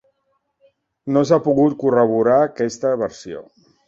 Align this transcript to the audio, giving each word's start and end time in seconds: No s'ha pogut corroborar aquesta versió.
No 1.17 1.21
s'ha 1.31 1.37
pogut 1.47 1.75
corroborar 1.83 2.39
aquesta 2.47 2.95
versió. 3.03 3.43